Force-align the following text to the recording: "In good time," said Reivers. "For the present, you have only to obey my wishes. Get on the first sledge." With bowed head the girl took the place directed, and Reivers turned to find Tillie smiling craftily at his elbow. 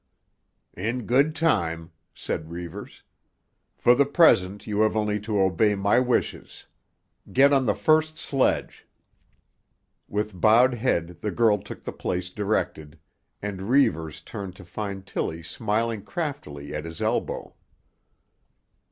"In 0.75 1.05
good 1.05 1.35
time," 1.35 1.91
said 2.15 2.49
Reivers. 2.51 3.03
"For 3.77 3.93
the 3.93 4.07
present, 4.07 4.65
you 4.65 4.81
have 4.81 4.95
only 4.97 5.19
to 5.19 5.39
obey 5.39 5.75
my 5.75 5.99
wishes. 5.99 6.65
Get 7.31 7.53
on 7.53 7.67
the 7.67 7.75
first 7.75 8.17
sledge." 8.17 8.87
With 10.07 10.41
bowed 10.41 10.73
head 10.73 11.19
the 11.21 11.29
girl 11.29 11.59
took 11.59 11.83
the 11.83 11.93
place 11.93 12.31
directed, 12.31 12.97
and 13.43 13.69
Reivers 13.69 14.21
turned 14.21 14.55
to 14.55 14.65
find 14.65 15.05
Tillie 15.05 15.43
smiling 15.43 16.01
craftily 16.01 16.73
at 16.73 16.85
his 16.85 16.99
elbow. 17.03 17.53